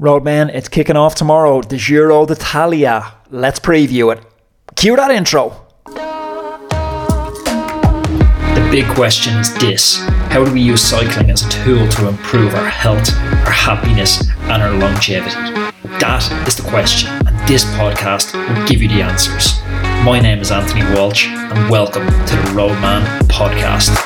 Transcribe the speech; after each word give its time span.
Roadman, 0.00 0.50
it's 0.50 0.68
kicking 0.68 0.94
off 0.94 1.16
tomorrow. 1.16 1.60
The 1.60 1.76
Giro 1.76 2.24
d'Italia. 2.24 3.14
Let's 3.30 3.58
preview 3.58 4.14
it. 4.14 4.24
Cue 4.76 4.94
that 4.94 5.10
intro. 5.10 5.66
The 8.54 8.68
big 8.70 8.86
question 8.94 9.36
is 9.38 9.52
this 9.54 9.98
How 10.30 10.44
do 10.44 10.52
we 10.52 10.60
use 10.60 10.82
cycling 10.82 11.30
as 11.30 11.44
a 11.44 11.48
tool 11.48 11.88
to 11.88 12.06
improve 12.06 12.54
our 12.54 12.68
health, 12.68 13.12
our 13.44 13.50
happiness, 13.50 14.22
and 14.42 14.62
our 14.62 14.72
longevity? 14.78 15.34
That 15.98 16.22
is 16.46 16.54
the 16.54 16.70
question, 16.70 17.10
and 17.26 17.36
this 17.48 17.64
podcast 17.64 18.34
will 18.34 18.68
give 18.68 18.80
you 18.80 18.86
the 18.86 19.02
answers. 19.02 19.60
My 20.04 20.20
name 20.22 20.38
is 20.38 20.52
Anthony 20.52 20.84
Walsh, 20.94 21.26
and 21.26 21.68
welcome 21.68 22.06
to 22.06 22.36
the 22.36 22.52
Roadman 22.54 23.02
Podcast. 23.26 23.96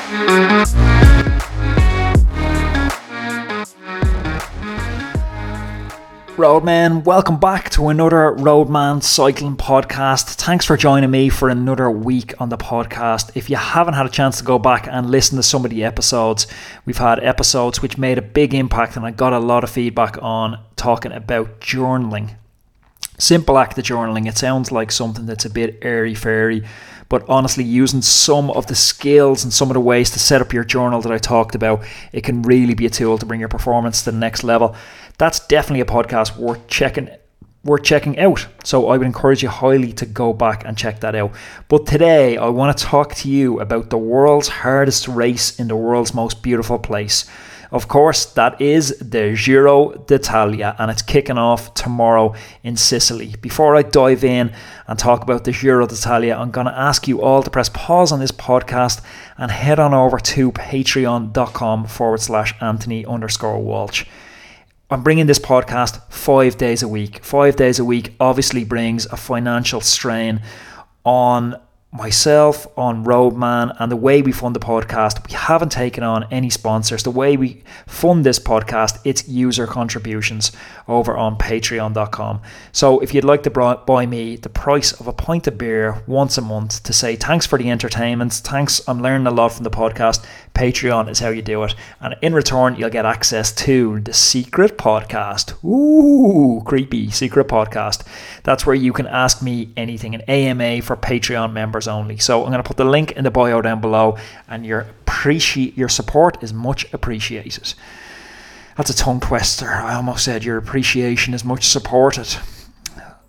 Roadman, 6.43 7.05
welcome 7.05 7.39
back 7.39 7.71
to 7.71 7.87
another 7.87 8.33
Roadman 8.33 9.01
Cycling 9.01 9.57
Podcast. 9.57 10.35
Thanks 10.35 10.65
for 10.67 10.77
joining 10.77 11.09
me 11.09 11.29
for 11.29 11.49
another 11.49 11.89
week 11.89 12.35
on 12.41 12.49
the 12.49 12.59
podcast. 12.59 13.31
If 13.37 13.49
you 13.49 13.55
haven't 13.55 13.95
had 13.95 14.07
a 14.07 14.09
chance 14.09 14.39
to 14.39 14.45
go 14.45 14.59
back 14.59 14.89
and 14.89 15.09
listen 15.09 15.37
to 15.37 15.45
some 15.45 15.65
of 15.65 15.71
the 15.71 15.85
episodes, 15.85 16.49
we've 16.85 16.99
had 16.99 17.23
episodes 17.23 17.81
which 17.81 17.97
made 17.97 18.19
a 18.19 18.23
big 18.23 18.55
impact, 18.55 18.97
and 18.97 19.07
I 19.07 19.13
got 19.13 19.33
a 19.33 19.39
lot 19.39 19.63
of 19.63 19.71
feedback 19.71 20.21
on 20.21 20.59
talking 20.75 21.13
about 21.13 21.61
journaling. 21.61 22.35
Simple 23.19 23.57
act 23.57 23.79
of 23.79 23.85
journaling, 23.85 24.27
it 24.27 24.37
sounds 24.37 24.73
like 24.73 24.91
something 24.91 25.27
that's 25.27 25.45
a 25.45 25.51
bit 25.51 25.79
airy 25.81 26.17
fairy, 26.17 26.65
but 27.09 27.25
honestly, 27.29 27.63
using 27.63 28.03
some 28.03 28.51
of 28.51 28.67
the 28.67 28.75
skills 28.75 29.45
and 29.45 29.53
some 29.53 29.71
of 29.71 29.75
the 29.75 29.81
ways 29.81 30.11
to 30.11 30.19
set 30.19 30.41
up 30.41 30.53
your 30.53 30.65
journal 30.65 31.03
that 31.03 31.13
I 31.13 31.19
talked 31.19 31.55
about, 31.55 31.85
it 32.11 32.25
can 32.25 32.43
really 32.43 32.75
be 32.75 32.87
a 32.87 32.91
tool 32.91 33.17
to 33.19 33.27
bring 33.27 33.39
your 33.39 33.49
performance 33.49 34.03
to 34.03 34.11
the 34.11 34.17
next 34.17 34.43
level 34.43 34.75
that's 35.23 35.39
definitely 35.47 35.81
a 35.81 35.85
podcast 35.85 36.37
worth 36.37 36.67
checking 36.67 37.09
worth 37.63 37.85
checking 37.85 38.19
out. 38.19 38.45
So 38.65 38.89
I 38.89 38.99
would 38.99 39.07
encourage 39.07 39.41
you 39.41 39.49
highly 39.49 39.93
to 39.93 40.05
go 40.05 40.33
back 40.33 40.65
and 40.65 40.77
check 40.77 40.99
that 40.99 41.15
out. 41.15 41.31
But 41.69 41.87
today 41.87 42.37
I 42.37 42.49
want 42.49 42.77
to 42.77 42.85
talk 42.85 43.15
to 43.17 43.31
you 43.31 43.61
about 43.61 43.91
the 43.91 43.99
world's 43.99 44.49
hardest 44.49 45.07
race 45.07 45.61
in 45.61 45.69
the 45.69 45.77
world's 45.77 46.13
most 46.13 46.43
beautiful 46.43 46.77
place. 46.77 47.25
Of 47.71 47.87
course, 47.87 48.25
that 48.35 48.61
is 48.61 48.99
the 48.99 49.35
Giro 49.35 49.93
d'Italia, 49.93 50.75
and 50.79 50.91
it's 50.91 51.03
kicking 51.03 51.39
off 51.39 51.73
tomorrow 51.73 52.35
in 52.65 52.77
Sicily. 52.77 53.37
Before 53.41 53.77
I 53.77 53.83
dive 53.83 54.25
in 54.25 54.53
and 54.89 54.99
talk 54.99 55.23
about 55.23 55.45
the 55.45 55.53
Giro 55.53 55.87
d'Italia, 55.87 56.37
I'm 56.37 56.51
going 56.51 56.67
to 56.67 56.79
ask 56.79 57.07
you 57.07 57.23
all 57.23 57.45
to 57.45 57.49
press 57.49 57.69
pause 57.69 58.11
on 58.11 58.19
this 58.19 58.33
podcast 58.33 59.01
and 59.39 59.53
head 59.53 59.79
on 59.79 59.95
over 59.95 60.19
to 60.19 60.51
patreon.com 60.51 61.87
forward 61.87 62.21
slash 62.21 62.55
Anthony 62.61 63.07
underscore 63.07 63.63
Walsh. 63.63 64.05
I'm 64.93 65.03
bringing 65.03 65.25
this 65.25 65.39
podcast 65.39 66.03
five 66.13 66.59
days 66.59 66.83
a 66.83 66.89
week. 66.89 67.25
Five 67.25 67.57
days 67.57 67.79
a 67.79 67.85
week 67.85 68.15
obviously 68.21 68.63
brings 68.63 69.07
a 69.07 69.17
financial 69.17 69.81
strain 69.81 70.43
on 71.03 71.59
myself 71.93 72.67
on 72.79 73.05
Roadman 73.05 73.77
and 73.79 73.93
the 73.93 73.97
way 73.97 74.23
we 74.23 74.33
fund 74.33 74.57
the 74.57 74.61
podcast, 74.61 75.27
we 75.29 75.35
haven't 75.35 75.71
taken 75.71 76.03
on 76.03 76.25
any 76.31 76.49
sponsors. 76.49 77.03
The 77.03 77.11
way 77.11 77.37
we 77.37 77.63
fund 77.87 78.25
this 78.25 78.39
podcast, 78.39 78.99
it's 79.05 79.29
user 79.29 79.67
contributions 79.67 80.53
over 80.89 81.15
on 81.15 81.37
patreon.com. 81.37 82.41
So 82.73 83.01
if 83.01 83.13
you'd 83.13 83.25
like 83.25 83.43
to 83.43 83.51
buy 83.51 84.07
me 84.07 84.37
the 84.37 84.49
price 84.49 84.93
of 84.93 85.07
a 85.07 85.13
pint 85.13 85.47
of 85.47 85.59
beer 85.59 86.03
once 86.07 86.39
a 86.39 86.41
month 86.41 86.83
to 86.85 86.95
say 86.95 87.15
thanks 87.15 87.45
for 87.45 87.59
the 87.59 87.71
entertainment, 87.71 88.33
thanks, 88.33 88.81
I'm 88.89 89.03
learning 89.03 89.27
a 89.27 89.31
lot 89.31 89.53
from 89.53 89.65
the 89.65 89.71
podcast, 89.71 90.25
Patreon 90.55 91.11
is 91.11 91.19
how 91.19 91.29
you 91.29 91.43
do 91.43 91.63
it. 91.65 91.75
And 92.01 92.17
in 92.23 92.33
return, 92.35 92.77
you'll 92.77 92.91
get 92.91 93.05
access 93.05 93.53
to 93.53 94.01
the 94.01 94.15
secret 94.15 94.79
podcast. 94.79 95.63
Ooh, 95.63 96.63
creepy 96.65 97.11
secret 97.11 97.49
podcast. 97.49 98.07
That's 98.45 98.65
where 98.65 98.75
you 98.75 98.95
can 98.95 99.07
ask 99.07 99.43
me 99.43 99.73
anything, 99.77 100.15
an 100.15 100.23
AMA 100.23 100.81
for 100.83 100.97
Patreon 100.97 101.53
members 101.53 101.82
members 101.87 101.89
only. 101.89 102.19
So 102.19 102.45
I'm 102.45 102.51
going 102.51 102.63
to 102.63 102.69
put 102.69 102.77
the 102.77 102.85
link 102.85 103.13
in 103.13 103.25
the 103.25 103.31
bio 103.31 103.63
down 103.63 103.81
below, 103.81 104.17
and 104.49 104.65
your 104.65 104.81
appreciate 104.81 105.77
your 105.77 105.89
support 105.89 106.43
is 106.43 106.53
much 106.53 106.93
appreciated. 106.93 107.75
That's 108.77 108.91
a 108.91 108.97
tongue 108.97 109.21
twister. 109.21 109.69
I 109.69 109.95
almost 109.95 110.25
said 110.25 110.45
your 110.45 110.59
appreciation 110.59 111.35
is 111.35 111.45
much 111.45 111.65
supported. 111.65 112.37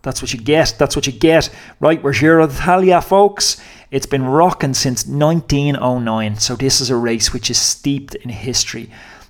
That's 0.02 0.22
what 0.22 0.34
you 0.34 0.40
get. 0.40 0.76
That's 0.78 0.96
what 0.96 1.08
you 1.08 1.14
get. 1.14 1.50
Right, 1.80 2.02
we're 2.04 2.14
Giro 2.14 2.48
d'Italia, 2.48 3.02
folks. 3.02 3.62
It's 3.92 4.06
been 4.08 4.24
rocking 4.24 4.74
since 4.74 5.06
1909. 5.06 6.38
So 6.38 6.56
this 6.56 6.82
is 6.82 6.90
a 6.90 6.96
race 6.96 7.34
which 7.34 7.50
is 7.50 7.58
steeped 7.60 8.16
in 8.16 8.30
history. 8.30 8.90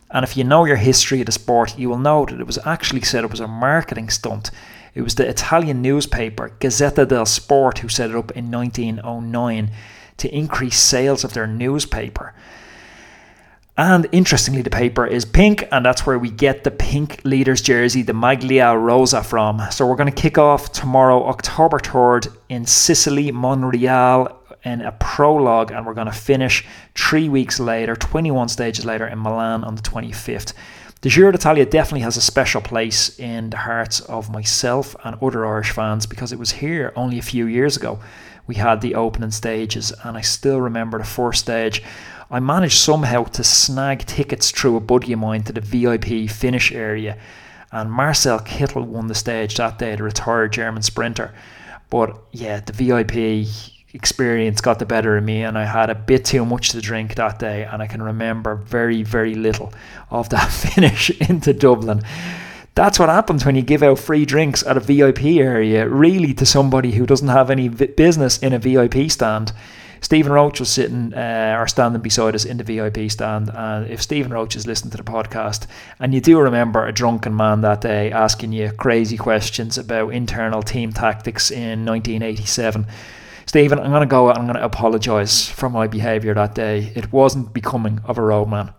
And 0.10 0.24
if 0.24 0.38
you 0.38 0.44
know 0.44 0.66
your 0.66 0.78
history 0.78 1.20
of 1.20 1.26
the 1.26 1.32
sport, 1.32 1.78
you 1.78 1.90
will 1.90 1.98
know 1.98 2.26
that 2.26 2.40
it 2.40 2.48
was 2.48 2.60
actually 2.66 3.02
said 3.02 3.24
it 3.24 3.32
was 3.32 3.40
a 3.40 3.48
marketing 3.48 4.10
stunt 4.10 4.52
it 4.96 5.02
was 5.02 5.16
the 5.16 5.28
Italian 5.28 5.82
newspaper 5.82 6.56
Gazzetta 6.60 7.08
del 7.08 7.26
Sport 7.26 7.80
who 7.80 7.90
set 7.90 8.10
it 8.10 8.16
up 8.16 8.32
in 8.32 8.52
1909 8.52 9.72
to 10.18 10.36
increase 10.36 10.80
sales 10.80 11.24
of 11.24 11.34
their 11.34 11.48
newspaper. 11.48 12.34
And 13.76 14.08
interestingly, 14.12 14.62
the 14.62 14.70
paper 14.70 15.08
is 15.08 15.26
pink, 15.26 15.68
and 15.72 15.84
that's 15.84 16.06
where 16.06 16.20
we 16.20 16.30
get 16.30 16.64
the 16.64 16.70
pink 16.70 17.20
leaders 17.24 17.60
jersey, 17.60 18.04
the 18.04 18.14
Maglia 18.14 18.80
Rosa, 18.80 19.24
from. 19.24 19.64
So 19.72 19.88
we're 19.88 19.96
going 19.96 20.14
to 20.14 20.22
kick 20.22 20.38
off 20.38 20.72
tomorrow, 20.72 21.26
October 21.26 21.80
3rd, 21.80 22.38
in 22.50 22.68
Sicily, 22.68 23.32
Monreale, 23.32 24.36
in 24.64 24.82
a 24.82 24.92
prologue, 24.92 25.72
and 25.72 25.88
we're 25.88 25.96
going 25.96 26.06
to 26.06 26.14
finish 26.14 26.64
three 26.94 27.30
weeks 27.30 27.60
later, 27.60 27.96
21 27.96 28.48
stages 28.50 28.86
later, 28.86 29.08
in 29.08 29.18
Milan 29.18 29.64
on 29.64 29.74
the 29.74 29.82
25th. 29.82 30.54
The 31.04 31.10
Giro 31.10 31.34
d'Italia 31.34 31.66
definitely 31.66 32.06
has 32.06 32.16
a 32.16 32.22
special 32.22 32.62
place 32.62 33.20
in 33.20 33.50
the 33.50 33.58
hearts 33.58 34.00
of 34.00 34.32
myself 34.32 34.96
and 35.04 35.18
other 35.22 35.46
Irish 35.46 35.72
fans 35.72 36.06
because 36.06 36.32
it 36.32 36.40
was 36.40 36.52
here 36.52 36.94
only 36.96 37.20
a 37.20 37.22
few 37.22 37.46
years 37.46 37.76
ago. 37.76 38.00
We 38.48 38.56
had 38.56 38.80
the 38.80 38.96
opening 38.96 39.32
stages, 39.32 39.92
and 40.06 40.16
I 40.16 40.22
still 40.22 40.62
remember 40.62 40.98
the 40.98 41.04
first 41.04 41.42
stage. 41.42 41.84
I 42.32 42.40
managed 42.40 42.78
somehow 42.78 43.26
to 43.26 43.44
snag 43.44 44.06
tickets 44.06 44.50
through 44.50 44.78
a 44.78 44.80
buddy 44.80 45.12
of 45.12 45.20
mine 45.20 45.44
to 45.44 45.52
the 45.52 45.60
VIP 45.60 46.30
finish 46.30 46.72
area, 46.72 47.18
and 47.70 47.92
Marcel 47.92 48.40
Kittel 48.40 48.86
won 48.86 49.08
the 49.08 49.14
stage 49.14 49.58
that 49.58 49.80
day, 49.80 49.98
the 49.98 50.04
retired 50.04 50.54
German 50.54 50.84
sprinter. 50.84 51.34
But 51.90 52.18
yeah, 52.32 52.62
the 52.62 52.72
VIP 52.72 53.50
experience 53.94 54.60
got 54.60 54.80
the 54.80 54.86
better 54.86 55.18
of 55.18 55.24
me 55.24 55.44
and 55.44 55.58
I 55.58 55.66
had 55.66 55.90
a 55.90 55.96
bit 55.96 56.26
too 56.26 56.46
much 56.46 56.70
to 56.70 56.82
drink 56.82 57.16
that 57.16 57.40
day 57.40 57.64
and 57.64 57.82
I 57.82 57.88
can 57.88 58.02
remember 58.02 58.56
very 58.56 59.04
very 59.04 59.36
little 59.36 59.72
of 60.10 60.30
that 60.30 60.52
finish 60.52 61.10
into 61.22 61.54
Dublin 61.54 62.02
that's 62.76 62.98
what 62.98 63.10
happens 63.10 63.46
when 63.46 63.56
you 63.56 63.62
give 63.62 63.84
out 63.84 64.00
free 64.00 64.26
drinks 64.26 64.66
at 64.66 64.78
a 64.78 64.80
VIP 64.80 65.24
area 65.38 65.88
really 65.88 66.34
to 66.34 66.46
somebody 66.46 66.94
who 66.94 67.06
doesn't 67.06 67.28
have 67.28 67.52
any 67.52 67.70
business 67.70 68.40
in 68.40 68.54
a 68.54 68.60
VIP 68.60 69.12
stand 69.12 69.54
Stephen 70.04 70.34
Roach 70.34 70.60
was 70.60 70.70
sitting 70.70 71.14
uh, 71.14 71.56
or 71.58 71.66
standing 71.66 72.02
beside 72.02 72.36
us 72.36 72.44
in 72.44 72.58
the 72.58 72.64
VIP 72.66 73.10
stand. 73.10 73.50
And 73.50 73.90
if 73.90 74.02
Stephen 74.02 74.34
Roach 74.34 74.54
is 74.58 74.68
listening 74.68 74.92
to 74.92 74.98
the 74.98 75.04
podcast, 75.04 75.66
and 75.98 76.14
you 76.14 76.20
do 76.20 76.38
remember 76.40 76.86
a 76.86 76.92
drunken 76.92 77.34
man 77.34 77.62
that 77.62 77.80
day 77.80 78.12
asking 78.12 78.52
you 78.52 78.74
crazy 78.74 79.16
questions 79.16 79.78
about 79.78 80.10
internal 80.10 80.62
team 80.62 80.92
tactics 80.92 81.52
in 81.52 81.86
1987, 81.86 82.86
Stephen, 83.54 83.78
I'm 83.78 83.92
going 83.92 84.02
to 84.02 84.08
go 84.08 84.30
and 84.30 84.40
I'm 84.40 84.46
going 84.46 84.58
to 84.58 84.66
apologise 84.66 85.48
for 85.48 85.70
my 85.70 85.86
behaviour 85.86 86.34
that 86.34 86.56
day. 86.56 86.92
It 86.96 87.14
wasn't 87.14 87.54
becoming 87.54 88.02
of 88.04 88.18
a 88.18 88.22
roadman. 88.24 88.74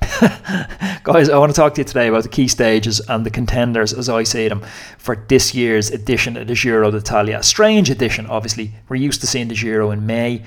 Guys, 1.02 1.28
I 1.28 1.38
want 1.38 1.52
to 1.52 1.56
talk 1.56 1.74
to 1.74 1.80
you 1.80 1.84
today 1.84 2.06
about 2.06 2.22
the 2.22 2.28
key 2.28 2.46
stages 2.46 3.00
and 3.00 3.26
the 3.26 3.30
contenders 3.30 3.92
as 3.92 4.08
I 4.08 4.22
see 4.22 4.46
them 4.46 4.62
for 4.96 5.16
this 5.26 5.56
year's 5.56 5.90
edition 5.90 6.36
of 6.36 6.46
the 6.46 6.54
Giro 6.54 6.88
d'Italia. 6.92 7.42
Strange 7.42 7.90
edition, 7.90 8.28
obviously. 8.28 8.70
We're 8.88 8.94
used 8.94 9.22
to 9.22 9.26
seeing 9.26 9.48
the 9.48 9.56
Giro 9.56 9.90
in 9.90 10.06
May. 10.06 10.44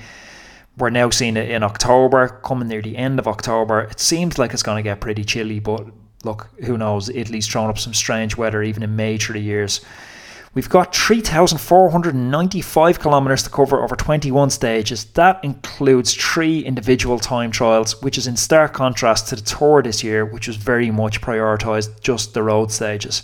We're 0.78 0.88
now 0.88 1.10
seeing 1.10 1.36
it 1.36 1.50
in 1.50 1.62
October, 1.62 2.40
coming 2.42 2.68
near 2.68 2.80
the 2.80 2.96
end 2.96 3.18
of 3.18 3.28
October. 3.28 3.80
It 3.80 4.00
seems 4.00 4.38
like 4.38 4.54
it's 4.54 4.62
going 4.62 4.78
to 4.78 4.88
get 4.88 5.02
pretty 5.02 5.22
chilly, 5.22 5.60
but 5.60 5.86
look, 6.24 6.48
who 6.64 6.78
knows? 6.78 7.10
Italy's 7.10 7.46
thrown 7.46 7.68
up 7.68 7.78
some 7.78 7.92
strange 7.92 8.38
weather 8.38 8.62
even 8.62 8.82
in 8.82 8.96
May 8.96 9.18
through 9.18 9.34
the 9.34 9.40
years. 9.40 9.82
We've 10.52 10.68
got 10.68 10.96
3,495 10.96 12.98
kilometres 12.98 13.44
to 13.44 13.50
cover 13.50 13.84
over 13.84 13.94
21 13.94 14.50
stages. 14.50 15.04
That 15.04 15.38
includes 15.44 16.12
three 16.12 16.64
individual 16.64 17.20
time 17.20 17.52
trials, 17.52 18.02
which 18.02 18.18
is 18.18 18.26
in 18.26 18.36
stark 18.36 18.72
contrast 18.72 19.28
to 19.28 19.36
the 19.36 19.42
Tour 19.42 19.80
this 19.80 20.02
year, 20.02 20.24
which 20.24 20.48
was 20.48 20.56
very 20.56 20.90
much 20.90 21.20
prioritised 21.20 22.00
just 22.00 22.34
the 22.34 22.42
road 22.42 22.72
stages. 22.72 23.22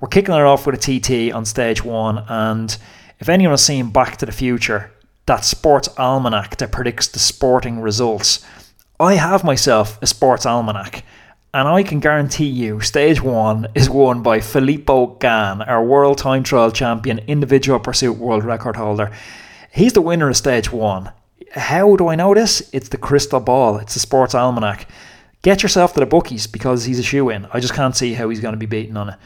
We're 0.00 0.08
kicking 0.08 0.34
it 0.34 0.40
off 0.40 0.66
with 0.66 0.76
a 0.76 0.98
TT 0.98 1.30
on 1.34 1.44
stage 1.44 1.84
one, 1.84 2.24
and 2.26 2.74
if 3.18 3.28
anyone 3.28 3.52
has 3.52 3.62
seen 3.62 3.90
Back 3.90 4.16
to 4.18 4.26
the 4.26 4.32
Future, 4.32 4.92
that 5.26 5.44
sports 5.44 5.88
almanac 5.98 6.56
that 6.56 6.72
predicts 6.72 7.08
the 7.08 7.18
sporting 7.18 7.80
results, 7.80 8.42
I 8.98 9.16
have 9.16 9.44
myself 9.44 9.98
a 10.00 10.06
sports 10.06 10.46
almanac 10.46 11.04
and 11.54 11.68
I 11.68 11.82
can 11.82 12.00
guarantee 12.00 12.46
you, 12.46 12.80
stage 12.80 13.22
one 13.22 13.68
is 13.74 13.88
won 13.88 14.22
by 14.22 14.40
Filippo 14.40 15.16
Ganna, 15.18 15.66
our 15.66 15.82
world 15.82 16.18
time 16.18 16.42
trial 16.42 16.70
champion, 16.70 17.18
individual 17.20 17.78
pursuit 17.78 18.18
world 18.18 18.44
record 18.44 18.76
holder. 18.76 19.10
He's 19.72 19.92
the 19.94 20.02
winner 20.02 20.28
of 20.28 20.36
stage 20.36 20.70
one. 20.70 21.12
How 21.52 21.96
do 21.96 22.08
I 22.08 22.14
know 22.14 22.34
this? 22.34 22.68
It's 22.72 22.88
the 22.88 22.98
crystal 22.98 23.40
ball, 23.40 23.78
it's 23.78 23.94
the 23.94 24.00
sports 24.00 24.34
almanac. 24.34 24.86
get 25.42 25.62
yourself 25.62 25.94
to 25.94 26.00
the 26.00 26.06
bookies 26.06 26.46
because 26.46 26.84
he's 26.84 26.98
a 26.98 27.02
shoe 27.02 27.30
in. 27.30 27.46
I 27.52 27.60
just 27.60 27.74
can't 27.74 27.96
see 27.96 28.14
how 28.14 28.28
he's 28.28 28.40
going 28.40 28.54
to 28.54 28.58
be 28.58 28.66
beaten 28.66 28.96
on 28.96 29.10
it. 29.10 29.18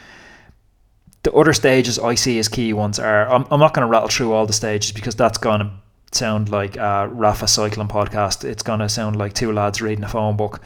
The 1.23 1.33
other 1.33 1.53
stages 1.53 1.99
I 1.99 2.15
see 2.15 2.39
as 2.39 2.49
key 2.49 2.73
ones 2.73 2.99
are 2.99 3.29
I'm, 3.29 3.47
I'm 3.51 3.61
not 3.61 3.75
going 3.75 3.87
to 3.87 3.91
rattle 3.91 4.09
through 4.09 4.33
all 4.33 4.47
the 4.47 4.53
stages 4.53 4.93
because 4.93 5.15
that's 5.15 5.39
going 5.39 5.61
to 5.61 5.71
sound 6.13 6.49
like 6.49 6.77
a 6.77 7.09
Rapha 7.13 7.49
cycling 7.49 7.89
podcast. 7.89 8.45
It's 8.45 8.63
going 8.63 8.81
to 8.81 8.89
sound 8.89 9.17
like 9.17 9.33
two 9.33 9.53
lads 9.53 9.83
reading 9.83 10.05
a 10.05 10.09
phone 10.09 10.37
book. 10.37 10.61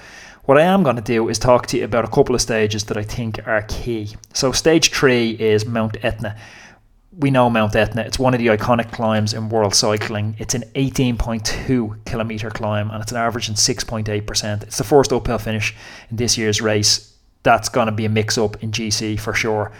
What 0.46 0.58
I 0.58 0.62
am 0.62 0.82
going 0.82 0.96
to 0.96 1.02
do 1.02 1.30
is 1.30 1.38
talk 1.38 1.66
to 1.68 1.78
you 1.78 1.84
about 1.84 2.04
a 2.04 2.08
couple 2.08 2.34
of 2.34 2.40
stages 2.42 2.84
that 2.84 2.98
I 2.98 3.02
think 3.02 3.46
are 3.46 3.62
key. 3.62 4.14
So, 4.34 4.52
stage 4.52 4.92
three 4.92 5.30
is 5.30 5.64
Mount 5.64 5.96
Etna. 6.04 6.36
We 7.18 7.30
know 7.30 7.48
Mount 7.48 7.74
Etna, 7.74 8.02
it's 8.02 8.18
one 8.18 8.34
of 8.34 8.40
the 8.40 8.48
iconic 8.48 8.92
climbs 8.92 9.32
in 9.32 9.48
world 9.48 9.74
cycling. 9.74 10.36
It's 10.38 10.54
an 10.54 10.64
18.2 10.74 12.04
kilometre 12.04 12.50
climb 12.50 12.90
and 12.90 13.02
it's 13.02 13.12
an 13.12 13.16
average 13.16 13.48
in 13.48 13.54
6.8%. 13.54 14.62
It's 14.64 14.76
the 14.76 14.84
first 14.84 15.14
uphill 15.14 15.38
finish 15.38 15.74
in 16.10 16.16
this 16.18 16.36
year's 16.36 16.60
race. 16.60 17.16
That's 17.42 17.70
going 17.70 17.86
to 17.86 17.92
be 17.92 18.04
a 18.04 18.10
mix 18.10 18.36
up 18.36 18.62
in 18.62 18.70
GC 18.70 19.18
for 19.20 19.32
sure. 19.32 19.72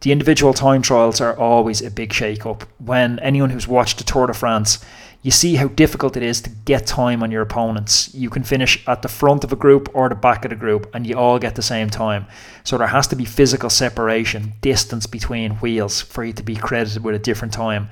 The 0.00 0.12
individual 0.12 0.54
time 0.54 0.82
trials 0.82 1.20
are 1.20 1.38
always 1.38 1.82
a 1.82 1.90
big 1.90 2.12
shake 2.12 2.46
up. 2.46 2.64
When 2.78 3.18
anyone 3.18 3.50
who's 3.50 3.68
watched 3.68 3.98
the 3.98 4.04
Tour 4.04 4.26
de 4.26 4.34
France 4.34 4.84
you 5.22 5.30
see 5.30 5.56
how 5.56 5.68
difficult 5.68 6.16
it 6.16 6.22
is 6.22 6.40
to 6.40 6.50
get 6.50 6.86
time 6.86 7.22
on 7.22 7.30
your 7.30 7.42
opponents. 7.42 8.14
You 8.14 8.30
can 8.30 8.42
finish 8.42 8.82
at 8.88 9.02
the 9.02 9.08
front 9.08 9.44
of 9.44 9.52
a 9.52 9.56
group 9.56 9.90
or 9.92 10.08
the 10.08 10.14
back 10.14 10.44
of 10.44 10.50
the 10.50 10.56
group, 10.56 10.90
and 10.94 11.06
you 11.06 11.16
all 11.16 11.38
get 11.38 11.56
the 11.56 11.62
same 11.62 11.90
time. 11.90 12.26
So 12.64 12.78
there 12.78 12.86
has 12.86 13.06
to 13.08 13.16
be 13.16 13.26
physical 13.26 13.68
separation, 13.68 14.54
distance 14.62 15.06
between 15.06 15.56
wheels 15.56 16.00
for 16.00 16.24
you 16.24 16.32
to 16.32 16.42
be 16.42 16.56
credited 16.56 17.04
with 17.04 17.14
a 17.14 17.18
different 17.18 17.52
time. 17.52 17.90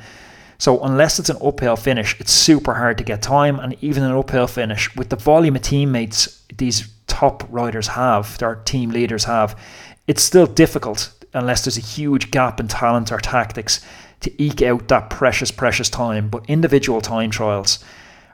So 0.56 0.82
unless 0.82 1.18
it's 1.18 1.28
an 1.28 1.36
uphill 1.42 1.76
finish, 1.76 2.18
it's 2.18 2.32
super 2.32 2.74
hard 2.74 2.96
to 2.98 3.04
get 3.04 3.20
time, 3.20 3.60
and 3.60 3.76
even 3.82 4.02
an 4.02 4.12
uphill 4.12 4.46
finish 4.46 4.94
with 4.96 5.10
the 5.10 5.16
volume 5.16 5.56
of 5.56 5.62
teammates 5.62 6.42
these 6.56 6.88
top 7.06 7.44
riders 7.50 7.88
have, 7.88 8.38
their 8.38 8.56
team 8.56 8.90
leaders 8.90 9.24
have, 9.24 9.58
it's 10.06 10.22
still 10.22 10.46
difficult 10.46 11.12
unless 11.34 11.64
there's 11.64 11.78
a 11.78 11.82
huge 11.82 12.30
gap 12.30 12.60
in 12.60 12.68
talent 12.68 13.12
or 13.12 13.18
tactics 13.18 13.80
to 14.20 14.42
eke 14.42 14.62
out 14.62 14.88
that 14.88 15.10
precious, 15.10 15.50
precious 15.50 15.88
time. 15.88 16.28
But 16.28 16.48
individual 16.48 17.00
time 17.00 17.30
trials 17.30 17.82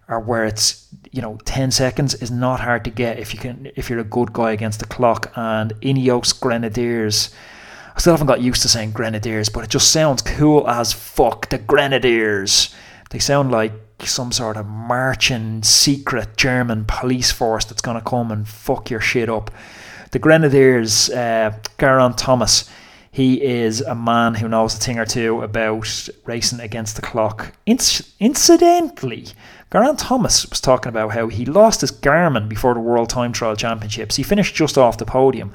are 0.09 0.21
where 0.21 0.45
it's 0.45 0.87
you 1.13 1.23
know 1.23 1.39
10 1.45 1.71
seconds 1.71 2.15
is 2.15 2.31
not 2.31 2.61
hard 2.61 2.85
to 2.85 2.91
get 2.91 3.19
if 3.19 3.33
you 3.33 3.41
can 3.41 3.71
if 3.75 3.89
you're 3.89 4.01
a 4.01 4.05
good 4.05 4.33
guy 4.33 4.53
against 4.53 4.81
the 4.81 4.87
clock 4.87 5.33
and 5.35 5.73
Ineos 5.81 6.39
Grenadiers. 6.39 7.35
I 7.97 8.01
still 8.01 8.13
haven't 8.13 8.27
got 8.27 8.41
used 8.41 8.63
to 8.63 8.69
saying 8.69 8.93
Grenadiers 8.93 9.49
but 9.49 9.65
it 9.65 9.71
just 9.71 9.91
sounds 9.91 10.23
cool 10.23 10.69
as 10.69 10.93
fuck. 10.93 11.49
The 11.49 11.59
Grenadiers. 11.59 12.75
They 13.11 13.19
sound 13.21 13.53
like 13.53 13.73
some 14.01 14.33
sort 14.33 14.57
of 14.57 14.67
marching 14.67 15.63
secret 15.63 16.37
German 16.37 16.85
police 16.85 17.31
force 17.31 17.65
that's 17.65 17.81
going 17.81 17.97
to 17.97 18.05
come 18.05 18.33
and 18.33 18.47
fuck 18.47 18.91
your 18.91 19.01
shit 19.01 19.29
up. 19.29 19.53
The 20.11 20.19
Grenadiers 20.19 21.11
uh, 21.11 21.57
Geraint 21.79 22.19
Thomas 22.19 22.69
he 23.15 23.41
is 23.41 23.81
a 23.81 23.95
man 23.95 24.35
who 24.35 24.49
knows 24.49 24.75
a 24.75 24.79
thing 24.79 24.99
or 24.99 25.07
two 25.07 25.41
about 25.41 26.09
racing 26.25 26.59
against 26.59 26.97
the 26.97 27.03
clock. 27.03 27.53
Inc- 27.65 28.13
incidentally, 28.19 29.29
Geraint 29.71 30.01
Thomas 30.01 30.45
was 30.51 30.61
talking 30.61 30.89
about 30.89 31.13
how 31.13 31.29
he 31.29 31.45
lost 31.45 31.83
his 31.83 31.93
Garmin 31.93 32.49
before 32.49 32.75
the 32.75 32.81
World 32.81 33.09
Time 33.09 33.33
Trial 33.33 33.55
Championships. 33.55 34.17
He 34.17 34.25
finished 34.25 34.57
just 34.57 34.77
off 34.77 34.99
the 34.99 35.05
podium, 35.05 35.53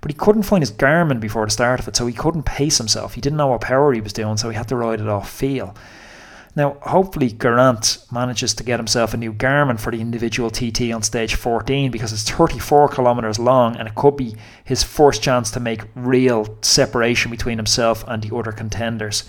but 0.00 0.12
he 0.12 0.16
couldn't 0.16 0.44
find 0.44 0.62
his 0.62 0.70
Garmin 0.70 1.18
before 1.18 1.44
the 1.44 1.50
start 1.50 1.80
of 1.80 1.88
it, 1.88 1.96
so 1.96 2.06
he 2.06 2.12
couldn't 2.12 2.44
pace 2.44 2.78
himself. 2.78 3.14
He 3.14 3.20
didn't 3.20 3.38
know 3.38 3.48
what 3.48 3.62
power 3.62 3.92
he 3.92 4.00
was 4.00 4.12
doing, 4.12 4.36
so 4.36 4.48
he 4.48 4.56
had 4.56 4.68
to 4.68 4.76
ride 4.76 5.00
it 5.00 5.08
off 5.08 5.28
feel. 5.28 5.74
Now, 6.56 6.76
hopefully, 6.82 7.30
Geraint 7.30 7.98
manages 8.10 8.54
to 8.54 8.64
get 8.64 8.80
himself 8.80 9.14
a 9.14 9.16
new 9.16 9.32
Garmin 9.32 9.78
for 9.78 9.92
the 9.92 10.00
individual 10.00 10.50
TT 10.50 10.92
on 10.92 11.02
stage 11.02 11.36
14 11.36 11.92
because 11.92 12.12
it's 12.12 12.28
34 12.28 12.88
kilometres 12.88 13.38
long 13.38 13.76
and 13.76 13.86
it 13.86 13.94
could 13.94 14.16
be 14.16 14.34
his 14.64 14.82
first 14.82 15.22
chance 15.22 15.50
to 15.52 15.60
make 15.60 15.82
real 15.94 16.58
separation 16.62 17.30
between 17.30 17.58
himself 17.58 18.04
and 18.08 18.22
the 18.22 18.34
other 18.34 18.50
contenders. 18.50 19.28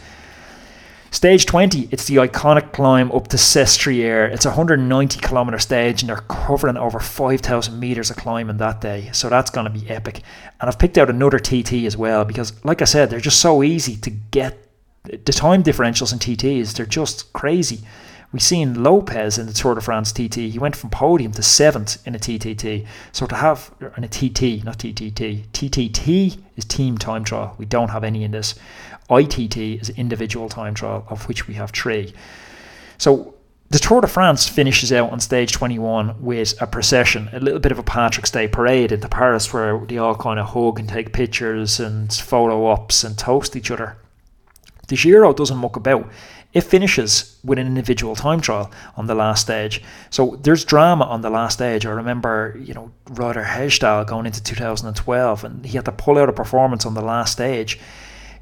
Stage 1.12 1.46
20, 1.46 1.90
it's 1.92 2.06
the 2.06 2.16
iconic 2.16 2.72
climb 2.72 3.12
up 3.12 3.28
to 3.28 3.38
Sestriere. 3.38 4.32
It's 4.32 4.46
a 4.46 4.50
190 4.50 5.20
kilometre 5.20 5.60
stage 5.60 6.02
and 6.02 6.10
they're 6.10 6.24
covering 6.30 6.78
over 6.78 7.02
5,000 7.02 7.78
metres 7.78 8.10
of 8.10 8.16
climbing 8.16 8.58
that 8.58 8.80
day. 8.80 9.10
So 9.12 9.28
that's 9.28 9.52
going 9.52 9.66
to 9.66 9.78
be 9.78 9.90
epic. 9.90 10.22
And 10.60 10.70
I've 10.70 10.80
picked 10.80 10.98
out 10.98 11.10
another 11.10 11.38
TT 11.38 11.86
as 11.86 11.98
well 11.98 12.24
because, 12.24 12.54
like 12.64 12.82
I 12.82 12.86
said, 12.86 13.10
they're 13.10 13.20
just 13.20 13.42
so 13.42 13.62
easy 13.62 13.98
to 13.98 14.10
get 14.10 14.61
the 15.04 15.34
time 15.34 15.64
differentials 15.64 16.14
in 16.14 16.20
TTs, 16.20 16.74
they're 16.74 16.86
just 16.86 17.34
crazy. 17.34 17.82
We've 18.32 18.42
seen 18.42 18.82
Lopez 18.82 19.38
in 19.38 19.46
the 19.46 19.54
Tour 19.54 19.76
de 19.76 19.82
France 19.82 20.14
TT. 20.14 20.36
He 20.36 20.60
went 20.60 20.76
from 20.76 20.90
podium 20.90 21.34
to 21.34 21.44
seventh 21.44 22.06
in 22.08 22.16
a 22.16 22.20
TTT. 22.20 22.88
So 23.12 23.26
to 23.26 23.36
have 23.36 23.74
in 23.98 24.06
a 24.06 24.08
TT, 24.08 24.64
not 24.64 24.78
TTT, 24.78 25.48
TTT 25.50 26.42
is 26.56 26.64
team 26.64 26.98
time 26.98 27.26
trial. 27.26 27.56
We 27.58 27.66
don't 27.66 27.90
have 27.90 28.06
any 28.06 28.24
in 28.24 28.32
this. 28.32 28.56
ITT 29.10 29.58
is 29.58 29.90
individual 29.90 30.48
time 30.48 30.74
trial, 30.74 31.06
of 31.10 31.28
which 31.28 31.48
we 31.48 31.56
have 31.56 31.72
three. 31.72 32.14
So 32.98 33.34
the 33.70 33.80
Tour 33.80 34.00
de 34.00 34.08
France 34.08 34.48
finishes 34.48 34.94
out 34.94 35.12
on 35.12 35.20
stage 35.20 35.52
21 35.52 36.22
with 36.22 36.62
a 36.62 36.68
procession, 36.68 37.30
a 37.34 37.40
little 37.40 37.60
bit 37.60 37.74
of 37.74 37.80
a 37.80 37.84
Patrick's 37.84 38.32
Day 38.32 38.48
parade 38.48 38.94
into 38.94 39.10
Paris 39.10 39.52
where 39.52 39.78
they 39.78 39.98
all 39.98 40.16
kind 40.16 40.40
of 40.40 40.48
hug 40.48 40.80
and 40.80 40.88
take 40.88 41.12
pictures 41.12 41.82
and 41.82 42.14
photo 42.14 42.66
ops 42.68 43.04
and 43.04 43.18
toast 43.18 43.58
each 43.58 43.72
other. 43.72 43.98
The 44.92 44.98
Giro 44.98 45.32
doesn't 45.32 45.56
muck 45.56 45.78
about. 45.78 46.12
It 46.52 46.66
finishes 46.66 47.40
with 47.46 47.58
an 47.58 47.66
individual 47.66 48.14
time 48.14 48.42
trial 48.42 48.70
on 48.98 49.08
the 49.08 49.16
last 49.16 49.40
stage. 49.40 49.82
So 50.10 50.38
there's 50.42 50.66
drama 50.66 51.06
on 51.06 51.22
the 51.22 51.30
last 51.30 51.54
stage. 51.54 51.86
I 51.86 51.92
remember, 51.92 52.60
you 52.60 52.74
know, 52.74 52.92
Ryder 53.10 53.42
Hesjedal 53.42 54.06
going 54.06 54.26
into 54.26 54.44
2012 54.44 55.46
and 55.46 55.66
he 55.66 55.78
had 55.78 55.86
to 55.86 55.94
pull 55.94 56.18
out 56.18 56.28
a 56.28 56.34
performance 56.34 56.86
on 56.86 56.94
the 56.94 57.02
last 57.02 57.32
stage. 57.32 57.80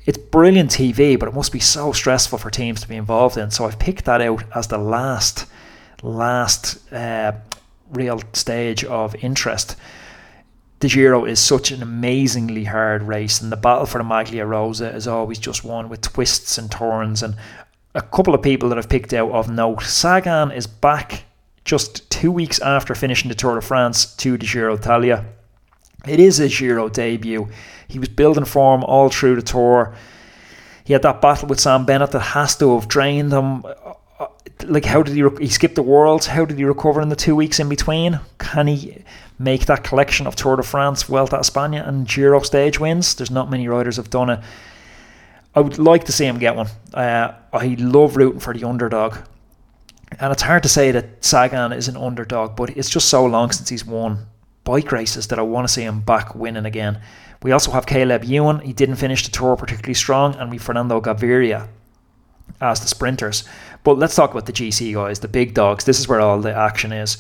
It's 0.08 0.18
brilliant 0.18 0.72
TV, 0.72 1.20
but 1.20 1.30
it 1.30 1.36
must 1.36 1.52
be 1.52 1.60
so 1.60 1.92
stressful 1.92 2.40
for 2.40 2.50
teams 2.50 2.82
to 2.82 2.88
be 2.88 2.96
involved 2.96 3.38
in. 3.38 3.52
So 3.52 3.66
I've 3.66 3.78
picked 3.78 4.06
that 4.06 4.20
out 4.20 4.44
as 4.56 4.66
the 4.66 4.80
last, 4.80 5.46
last 6.02 6.92
uh, 6.92 7.34
real 7.92 8.24
stage 8.34 8.84
of 8.86 9.14
interest 9.24 9.76
the 10.80 10.88
Giro 10.88 11.26
is 11.26 11.40
such 11.40 11.72
an 11.72 11.82
amazingly 11.82 12.64
hard 12.64 13.04
race, 13.04 13.42
and 13.42 13.52
the 13.52 13.58
battle 13.58 13.86
for 13.86 13.98
the 13.98 14.04
Maglia 14.04 14.46
Rosa 14.48 14.94
is 14.96 15.08
always 15.08 15.40
just 15.40 15.64
one 15.64 15.90
with 15.90 16.02
twists 16.02 16.58
and 16.58 16.72
turns. 16.72 17.22
And 17.22 17.36
a 17.96 18.02
couple 18.02 18.34
of 18.34 18.42
people 18.42 18.70
that 18.70 18.78
I've 18.78 18.90
picked 18.90 19.14
out 19.14 19.32
of 19.32 19.50
note 19.50 19.84
Sagan 19.84 20.52
is 20.52 20.68
back 20.68 21.24
just 21.66 22.10
two 22.10 22.32
weeks 22.32 22.60
after 22.62 22.96
finishing 22.96 23.30
the 23.30 23.36
Tour 23.36 23.56
de 23.56 23.62
France 23.62 24.16
to 24.18 24.38
the 24.38 24.46
Giro 24.46 24.78
d'Italia. 24.78 25.26
It 26.08 26.20
is 26.20 26.40
a 26.40 26.48
Giro 26.48 26.88
debut. 26.88 27.50
He 27.88 28.00
was 28.00 28.10
building 28.10 28.46
form 28.46 28.84
all 28.86 29.10
through 29.10 29.36
the 29.36 29.42
tour. 29.42 29.94
He 30.86 30.94
had 30.94 31.02
that 31.02 31.22
battle 31.22 31.50
with 31.50 31.60
Sam 31.60 31.86
Bennett 31.86 32.12
that 32.12 32.20
has 32.20 32.56
to 32.58 32.76
have 32.76 32.88
drained 32.88 33.34
him. 33.34 33.66
Uh, 33.66 33.94
uh, 34.20 34.28
like, 34.64 34.86
how 34.86 35.04
did 35.04 35.16
he? 35.16 35.24
He 35.40 35.50
skipped 35.50 35.76
the 35.76 35.84
Worlds. 35.84 36.28
How 36.28 36.46
did 36.46 36.58
he 36.58 36.64
recover 36.64 37.02
in 37.02 37.10
the 37.10 37.16
two 37.16 37.36
weeks 37.36 37.60
in 37.60 37.68
between? 37.68 38.20
Can 38.38 38.68
he? 38.68 39.04
Make 39.40 39.66
that 39.66 39.84
collection 39.84 40.28
of 40.28 40.36
Tour 40.36 40.58
de 40.58 40.64
France, 40.64 41.04
Vuelta 41.04 41.38
a 41.38 41.40
España, 41.40 41.88
and 41.88 42.08
Giro 42.08 42.42
stage 42.42 42.80
wins. 42.80 43.16
There's 43.16 43.32
not 43.32 43.50
many 43.50 43.68
riders 43.68 43.96
have 43.96 44.10
done 44.10 44.30
it. 44.30 44.40
I 45.56 45.62
would 45.62 45.80
like 45.80 46.04
to 46.04 46.12
see 46.12 46.26
him 46.26 46.38
get 46.38 46.56
one. 46.56 46.68
Uh, 46.94 47.34
I 47.52 47.76
love 47.80 48.18
rooting 48.18 48.42
for 48.42 48.54
the 48.54 48.68
underdog. 48.68 49.18
And 50.20 50.32
it's 50.32 50.42
hard 50.42 50.64
to 50.64 50.70
say 50.70 50.92
that 50.92 51.24
Sagan 51.24 51.72
is 51.72 51.88
an 51.88 51.98
underdog, 51.98 52.56
but 52.56 52.70
it's 52.72 52.90
just 52.90 53.08
so 53.08 53.26
long 53.26 53.52
since 53.52 53.70
he's 53.70 53.86
won 53.86 54.28
bike 54.64 54.92
races 54.92 55.28
that 55.28 55.40
I 55.40 55.44
want 55.44 55.68
to 55.68 55.74
see 55.74 55.84
him 55.84 56.02
back 56.02 56.36
winning 56.36 56.66
again. 56.66 57.02
We 57.42 57.52
also 57.52 57.72
have 57.72 57.86
Caleb 57.86 58.26
Ewan. 58.26 58.60
He 58.60 58.74
didn't 58.74 58.98
finish 58.98 59.24
the 59.24 59.32
tour 59.32 59.56
particularly 59.56 59.94
strong, 59.94 60.36
and 60.36 60.52
we 60.52 60.58
Fernando 60.58 61.00
Gaviria 61.00 61.70
as 62.60 62.82
the 62.82 62.88
sprinters. 62.88 63.46
But 63.84 63.98
let's 63.98 64.16
talk 64.16 64.32
about 64.32 64.46
the 64.46 64.54
GC 64.54 64.94
guys, 64.94 65.20
the 65.20 65.28
big 65.28 65.54
dogs. 65.54 65.86
This 65.86 66.00
is 66.00 66.08
where 66.08 66.20
all 66.20 66.42
the 66.42 66.54
action 66.54 66.92
is 66.92 67.18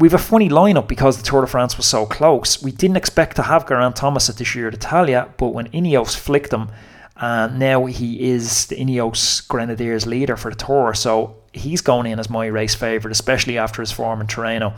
we've 0.00 0.14
a 0.14 0.18
funny 0.18 0.48
lineup 0.48 0.88
because 0.88 1.18
the 1.18 1.22
Tour 1.22 1.42
de 1.42 1.46
France 1.46 1.76
was 1.76 1.86
so 1.86 2.06
close. 2.06 2.62
We 2.62 2.72
didn't 2.72 2.96
expect 2.96 3.36
to 3.36 3.42
have 3.42 3.68
Geraint 3.68 3.94
Thomas 3.94 4.28
at 4.30 4.36
the 4.38 4.44
Giro 4.44 4.70
d'Italia, 4.70 5.28
but 5.36 5.48
when 5.48 5.68
Ineos 5.68 6.16
flicked 6.16 6.52
him, 6.52 6.70
and 7.16 7.58
now 7.58 7.84
he 7.84 8.30
is 8.30 8.66
the 8.66 8.76
Ineos 8.76 9.46
Grenadiers 9.46 10.06
leader 10.06 10.38
for 10.38 10.50
the 10.50 10.56
Tour, 10.56 10.94
so 10.94 11.36
he's 11.52 11.82
going 11.82 12.06
in 12.06 12.18
as 12.18 12.30
my 12.30 12.46
race 12.46 12.74
favourite, 12.74 13.12
especially 13.12 13.58
after 13.58 13.82
his 13.82 13.92
form 13.92 14.22
in 14.22 14.26
Tirreno. 14.26 14.74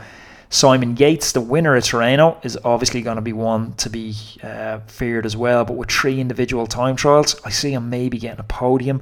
Simon 0.51 0.97
Yates, 0.97 1.33
the 1.33 1.41
winner 1.41 1.77
of 1.77 1.85
Tirreno, 1.85 2.45
is 2.45 2.59
obviously 2.63 3.01
going 3.01 3.17
to 3.17 3.23
be 3.23 3.33
one 3.33 3.73
to 3.75 3.89
be 3.89 4.15
uh, 4.43 4.81
feared 4.81 5.25
as 5.25 5.35
well. 5.35 5.65
But 5.65 5.77
with 5.77 5.91
three 5.91 6.21
individual 6.21 6.67
time 6.67 6.95
trials, 6.95 7.41
I 7.43 7.49
see 7.49 7.73
him 7.73 7.89
maybe 7.89 8.19
getting 8.19 8.41
a 8.41 8.45
podium. 8.45 9.01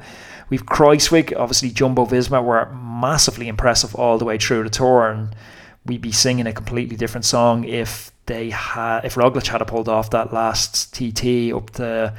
We've 0.49 0.65
Kruijswijk, 0.65 1.37
obviously 1.37 1.71
Jumbo 1.71 2.07
Visma 2.07 2.45
were 2.45 2.71
massively 2.73 3.49
impressive 3.49 3.97
all 3.97 4.17
the 4.19 4.25
way 4.25 4.39
through 4.39 4.63
the 4.63 4.71
tour, 4.71 5.09
and 5.09 5.35
we'd 5.87 6.03
be 6.03 6.13
singing 6.13 6.47
a 6.47 6.53
completely 6.53 6.97
different 6.97 7.25
song 7.25 7.65
if 7.65 8.13
they 8.27 8.51
had 8.51 9.01
if 9.05 9.15
Roglic 9.15 9.47
had 9.47 9.67
pulled 9.67 9.89
off 9.89 10.11
that 10.11 10.33
last 10.33 10.95
TT 10.95 11.53
up 11.53 11.71
to 11.71 12.15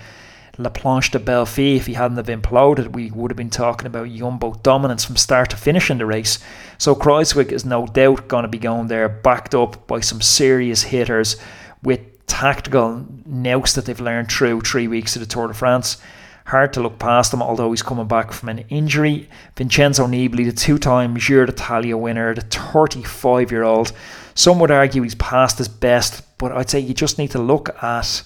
La 0.57 0.69
Planche 0.69 1.11
des 1.11 1.19
Belles 1.19 1.49
Filles, 1.49 1.77
if 1.77 1.87
he 1.87 1.93
hadn't 1.93 2.17
have 2.17 2.27
imploded, 2.27 2.93
we 2.93 3.09
would 3.11 3.31
have 3.31 3.37
been 3.37 3.49
talking 3.49 3.87
about 3.87 4.09
Jumbo 4.09 4.53
dominance 4.63 5.05
from 5.05 5.15
start 5.15 5.49
to 5.51 5.57
finish 5.57 5.89
in 5.89 5.97
the 5.97 6.05
race. 6.05 6.39
So 6.77 6.93
Kruijswijk 6.93 7.51
is 7.51 7.65
no 7.65 7.87
doubt 7.87 8.27
going 8.27 8.43
to 8.43 8.49
be 8.49 8.57
going 8.57 8.87
there, 8.87 9.07
backed 9.07 9.55
up 9.55 9.87
by 9.87 10.01
some 10.01 10.21
serious 10.21 10.83
hitters 10.83 11.37
with 11.81 12.01
tactical 12.27 13.05
nous 13.25 13.73
that 13.73 13.85
they've 13.85 13.99
learned 13.99 14.31
through 14.31 14.61
three 14.61 14.87
weeks 14.87 15.15
of 15.15 15.21
the 15.21 15.25
Tour 15.25 15.47
de 15.47 15.53
France. 15.53 16.01
Hard 16.45 16.73
to 16.73 16.81
look 16.81 16.99
past 16.99 17.33
him, 17.33 17.41
although 17.41 17.71
he's 17.71 17.83
coming 17.83 18.07
back 18.07 18.31
from 18.31 18.49
an 18.49 18.59
injury. 18.69 19.29
Vincenzo 19.55 20.07
Nibali, 20.07 20.45
the 20.45 20.51
two 20.51 20.77
time 20.77 21.17
Giro 21.17 21.45
d'Italia 21.45 21.95
winner, 21.95 22.33
the 22.33 22.41
35 22.41 23.51
year 23.51 23.63
old. 23.63 23.91
Some 24.33 24.59
would 24.59 24.71
argue 24.71 25.03
he's 25.03 25.15
past 25.15 25.57
his 25.57 25.67
best, 25.67 26.23
but 26.37 26.51
I'd 26.51 26.69
say 26.69 26.79
you 26.79 26.93
just 26.93 27.17
need 27.17 27.31
to 27.31 27.39
look 27.39 27.69
at 27.83 28.23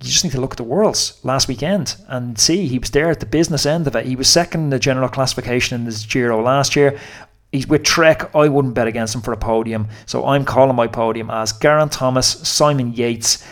you 0.00 0.10
just 0.10 0.22
need 0.22 0.30
to 0.30 0.40
look 0.40 0.52
at 0.52 0.56
the 0.58 0.64
Worlds 0.64 1.18
last 1.24 1.48
weekend 1.48 1.96
and 2.06 2.38
see 2.38 2.68
he 2.68 2.78
was 2.78 2.90
there 2.92 3.10
at 3.10 3.18
the 3.18 3.26
business 3.26 3.66
end 3.66 3.86
of 3.88 3.96
it. 3.96 4.06
He 4.06 4.14
was 4.14 4.28
second 4.28 4.64
in 4.64 4.70
the 4.70 4.78
general 4.78 5.08
classification 5.08 5.80
in 5.80 5.84
the 5.84 6.06
Giro 6.08 6.40
last 6.40 6.76
year. 6.76 6.98
He's 7.50 7.66
with 7.66 7.82
Trek. 7.82 8.32
I 8.34 8.48
wouldn't 8.48 8.74
bet 8.74 8.86
against 8.86 9.14
him 9.14 9.22
for 9.22 9.32
a 9.32 9.36
podium, 9.36 9.88
so 10.06 10.26
I'm 10.26 10.44
calling 10.44 10.76
my 10.76 10.86
podium 10.86 11.30
as 11.30 11.52
Geraint 11.52 11.90
Thomas, 11.90 12.28
Simon 12.28 12.92
Yates, 12.92 13.44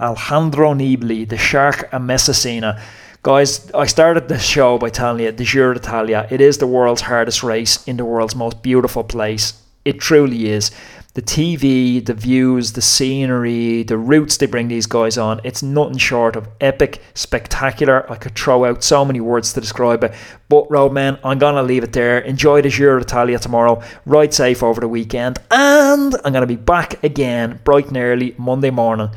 Alejandro 0.00 0.74
Nibali, 0.74 1.28
the 1.28 1.38
Shark, 1.38 1.88
and 1.92 2.06
Messina. 2.06 2.82
Guys, 3.24 3.70
I 3.70 3.86
started 3.86 4.26
the 4.26 4.36
show 4.36 4.78
by 4.78 4.90
telling 4.90 5.22
you 5.22 5.30
the 5.30 5.44
Giro 5.44 5.74
d'Italia. 5.74 6.26
It 6.28 6.40
is 6.40 6.58
the 6.58 6.66
world's 6.66 7.02
hardest 7.02 7.44
race 7.44 7.86
in 7.86 7.96
the 7.96 8.04
world's 8.04 8.34
most 8.34 8.64
beautiful 8.64 9.04
place. 9.04 9.62
It 9.84 10.00
truly 10.00 10.50
is 10.50 10.72
the 11.14 11.22
TV, 11.22 12.04
the 12.04 12.14
views, 12.14 12.72
the 12.72 12.82
scenery, 12.82 13.84
the 13.84 13.96
routes 13.96 14.38
they 14.38 14.46
bring 14.46 14.66
these 14.66 14.86
guys 14.86 15.18
on, 15.18 15.40
it's 15.44 15.62
nothing 15.62 15.98
short 15.98 16.34
of 16.34 16.48
epic, 16.60 17.00
spectacular. 17.14 18.10
I 18.10 18.16
could 18.16 18.34
throw 18.34 18.64
out 18.64 18.82
so 18.82 19.04
many 19.04 19.20
words 19.20 19.52
to 19.52 19.60
describe 19.60 20.02
it. 20.02 20.14
But, 20.48 20.68
Roadman, 20.68 21.18
I'm 21.22 21.38
going 21.38 21.54
to 21.54 21.62
leave 21.62 21.84
it 21.84 21.92
there. 21.92 22.18
Enjoy 22.18 22.60
the 22.60 22.70
Giro 22.70 22.98
d'Italia 22.98 23.38
tomorrow. 23.38 23.82
Ride 24.04 24.34
safe 24.34 24.64
over 24.64 24.80
the 24.80 24.88
weekend. 24.88 25.38
And 25.50 26.16
I'm 26.24 26.32
going 26.32 26.40
to 26.40 26.46
be 26.46 26.56
back 26.56 27.04
again 27.04 27.60
bright 27.62 27.86
and 27.86 27.98
early 27.98 28.34
Monday 28.36 28.70
morning. 28.70 29.10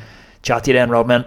Chat 0.44 0.66
to 0.66 0.72
you 0.72 0.78
then, 0.78 0.92
Roadman. 0.92 1.26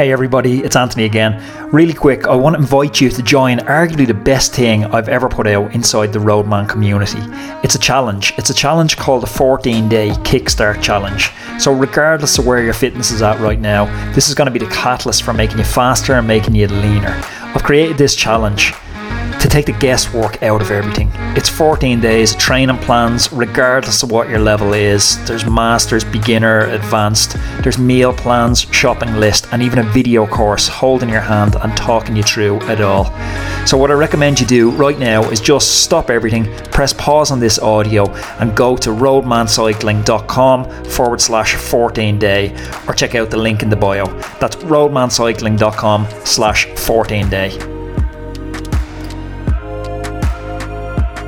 Hey 0.00 0.12
everybody, 0.12 0.60
it's 0.60 0.76
Anthony 0.76 1.04
again. 1.04 1.44
Really 1.72 1.92
quick, 1.92 2.26
I 2.26 2.34
want 2.34 2.56
to 2.56 2.62
invite 2.62 3.02
you 3.02 3.10
to 3.10 3.22
join 3.22 3.58
arguably 3.58 4.06
the 4.06 4.14
best 4.14 4.54
thing 4.54 4.86
I've 4.86 5.10
ever 5.10 5.28
put 5.28 5.46
out 5.46 5.74
inside 5.74 6.10
the 6.10 6.20
Roadman 6.20 6.66
community. 6.66 7.18
It's 7.62 7.74
a 7.74 7.78
challenge. 7.78 8.32
It's 8.38 8.48
a 8.48 8.54
challenge 8.54 8.96
called 8.96 9.22
the 9.22 9.26
14 9.26 9.90
Day 9.90 10.08
Kickstart 10.22 10.82
Challenge. 10.82 11.30
So, 11.58 11.74
regardless 11.74 12.38
of 12.38 12.46
where 12.46 12.62
your 12.62 12.72
fitness 12.72 13.10
is 13.10 13.20
at 13.20 13.38
right 13.40 13.60
now, 13.60 13.84
this 14.14 14.30
is 14.30 14.34
going 14.34 14.46
to 14.50 14.58
be 14.58 14.64
the 14.64 14.72
catalyst 14.72 15.22
for 15.22 15.34
making 15.34 15.58
you 15.58 15.64
faster 15.64 16.14
and 16.14 16.26
making 16.26 16.54
you 16.54 16.68
leaner. 16.68 17.20
I've 17.54 17.62
created 17.62 17.98
this 17.98 18.14
challenge 18.14 18.72
to 19.40 19.48
take 19.48 19.66
the 19.66 19.72
guesswork 19.72 20.42
out 20.42 20.60
of 20.60 20.70
everything. 20.70 21.10
It's 21.34 21.48
14 21.48 22.00
days 22.00 22.34
of 22.34 22.38
training 22.38 22.76
plans, 22.78 23.32
regardless 23.32 24.02
of 24.02 24.10
what 24.10 24.28
your 24.28 24.38
level 24.38 24.74
is. 24.74 25.22
There's 25.26 25.46
masters, 25.46 26.04
beginner, 26.04 26.60
advanced. 26.60 27.36
There's 27.62 27.78
meal 27.78 28.12
plans, 28.12 28.60
shopping 28.70 29.16
list, 29.16 29.48
and 29.52 29.62
even 29.62 29.78
a 29.78 29.82
video 29.82 30.26
course 30.26 30.68
holding 30.68 31.08
your 31.08 31.20
hand 31.20 31.56
and 31.56 31.74
talking 31.76 32.16
you 32.16 32.22
through 32.22 32.60
it 32.68 32.80
all. 32.80 33.06
So, 33.66 33.76
what 33.78 33.90
I 33.90 33.94
recommend 33.94 34.40
you 34.40 34.46
do 34.46 34.70
right 34.70 34.98
now 34.98 35.22
is 35.30 35.40
just 35.40 35.84
stop 35.84 36.10
everything, 36.10 36.52
press 36.66 36.92
pause 36.92 37.30
on 37.30 37.40
this 37.40 37.58
audio, 37.58 38.10
and 38.40 38.54
go 38.56 38.76
to 38.76 38.90
roadmancycling.com 38.90 40.84
forward 40.84 41.20
slash 41.20 41.54
14 41.54 42.18
day, 42.18 42.54
or 42.86 42.94
check 42.94 43.14
out 43.14 43.30
the 43.30 43.36
link 43.36 43.62
in 43.62 43.70
the 43.70 43.76
bio. 43.76 44.06
That's 44.38 44.56
roadmancycling.com 44.56 46.08
slash 46.24 46.66
14 46.66 47.28
day. 47.30 47.79